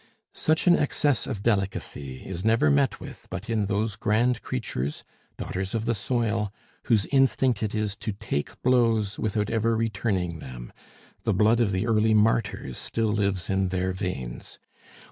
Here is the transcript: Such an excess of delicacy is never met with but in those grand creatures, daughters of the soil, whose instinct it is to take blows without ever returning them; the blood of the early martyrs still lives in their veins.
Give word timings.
Such 0.33 0.65
an 0.65 0.75
excess 0.75 1.27
of 1.27 1.43
delicacy 1.43 2.25
is 2.25 2.43
never 2.43 2.71
met 2.71 2.99
with 2.99 3.27
but 3.29 3.51
in 3.51 3.67
those 3.67 3.95
grand 3.95 4.41
creatures, 4.41 5.03
daughters 5.37 5.75
of 5.75 5.85
the 5.85 5.93
soil, 5.93 6.51
whose 6.85 7.05
instinct 7.11 7.61
it 7.61 7.75
is 7.75 7.95
to 7.97 8.11
take 8.11 8.59
blows 8.63 9.19
without 9.19 9.51
ever 9.51 9.75
returning 9.77 10.39
them; 10.39 10.73
the 11.23 11.35
blood 11.35 11.59
of 11.61 11.71
the 11.71 11.85
early 11.85 12.15
martyrs 12.15 12.79
still 12.79 13.09
lives 13.11 13.47
in 13.47 13.67
their 13.67 13.93
veins. 13.93 14.57